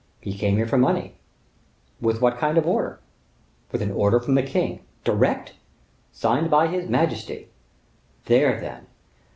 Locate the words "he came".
0.19-0.55